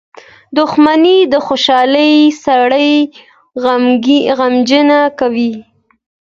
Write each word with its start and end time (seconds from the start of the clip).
•دښمني 0.57 1.17
د 1.31 1.33
خوښۍ 1.45 2.15
سړی 2.43 2.91
غمجن 4.37 4.91
کوي. 5.19 5.51